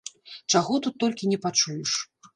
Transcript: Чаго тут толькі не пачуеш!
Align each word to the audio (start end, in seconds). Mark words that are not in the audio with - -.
Чаго 0.53 0.79
тут 0.85 0.97
толькі 1.05 1.29
не 1.35 1.39
пачуеш! 1.47 1.91